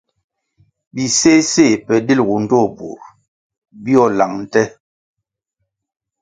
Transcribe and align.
Biséséh 0.93 1.73
pe 1.85 1.95
dilgu 2.07 2.35
ndtoh 2.43 2.67
bur 2.77 2.99
bíőh 3.83 4.11
lang 4.17 4.35
nte. 4.45 4.63